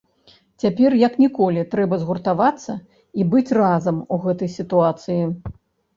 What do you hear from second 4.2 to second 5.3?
гэтай сітуацыі.